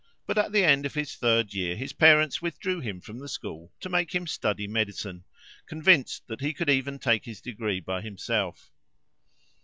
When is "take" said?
6.97-7.25